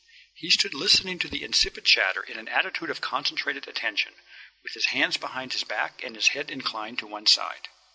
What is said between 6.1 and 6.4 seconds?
his